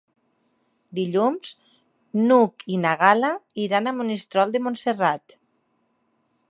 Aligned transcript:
Dilluns 0.99 1.51
n'Hug 2.31 2.65
i 2.77 2.81
na 2.87 2.95
Gal·la 3.03 3.31
iran 3.67 3.89
a 3.89 3.95
Monistrol 4.01 4.57
de 4.57 4.65
Montserrat. 4.69 5.39